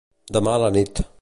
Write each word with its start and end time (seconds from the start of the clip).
Demà 0.37 0.55
a 0.59 0.63
la 0.65 0.71
nit. 0.79 1.03